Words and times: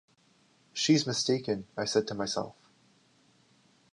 She’s 0.73 1.05
mistaken, 1.05 1.67
I 1.77 1.85
said 1.85 2.07
to 2.07 2.15
myself. 2.15 2.55